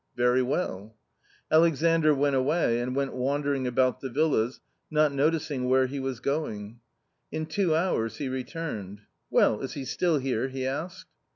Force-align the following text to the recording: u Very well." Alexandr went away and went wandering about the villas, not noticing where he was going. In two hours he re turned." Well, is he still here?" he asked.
u 0.17 0.23
Very 0.23 0.41
well." 0.41 0.97
Alexandr 1.51 2.11
went 2.15 2.35
away 2.35 2.79
and 2.79 2.95
went 2.95 3.13
wandering 3.13 3.67
about 3.67 3.99
the 4.01 4.09
villas, 4.09 4.59
not 4.89 5.13
noticing 5.13 5.69
where 5.69 5.85
he 5.85 5.99
was 5.99 6.19
going. 6.19 6.79
In 7.31 7.45
two 7.45 7.75
hours 7.75 8.17
he 8.17 8.27
re 8.27 8.43
turned." 8.43 9.01
Well, 9.39 9.61
is 9.61 9.73
he 9.73 9.85
still 9.85 10.17
here?" 10.17 10.47
he 10.47 10.65
asked. 10.65 11.05